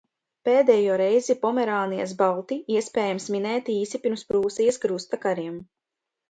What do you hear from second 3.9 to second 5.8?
pirms Prūsijas krusta kariem.